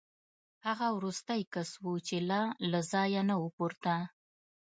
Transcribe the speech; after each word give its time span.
هغه 0.67 0.87
وروستی 0.97 1.41
کس 1.53 1.69
و 1.83 1.87
چې 2.07 2.17
لا 2.29 2.41
له 2.71 2.79
ځایه 2.91 3.21
نه 3.29 3.35
و 3.41 3.45
پورته 3.55 3.95